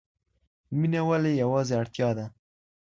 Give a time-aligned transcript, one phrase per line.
[0.79, 2.25] مینه ولي یوازې اړتیا ده؟